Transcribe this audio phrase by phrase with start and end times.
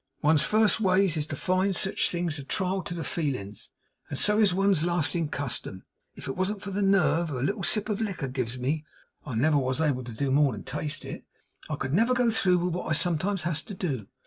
[0.23, 3.69] 'One's first ways is to find sich things a trial to the feelings,
[4.09, 5.83] and so is one's lasting custom.
[6.15, 8.83] If it wasn't for the nerve a little sip of liquor gives me
[9.27, 11.23] (I never was able to do more than taste it),
[11.69, 14.07] I never could go through with what I sometimes has to do.